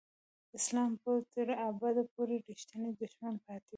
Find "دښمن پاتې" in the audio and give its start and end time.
3.01-3.63